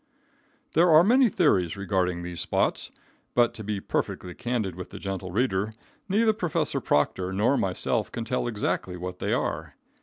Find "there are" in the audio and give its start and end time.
0.73-1.03